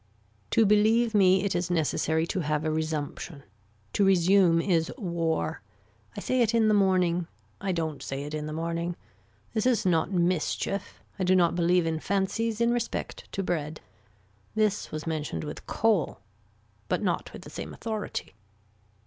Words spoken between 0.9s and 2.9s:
me it is necessary to have a